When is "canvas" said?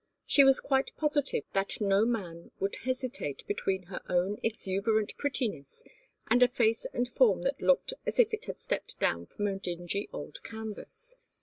10.41-11.17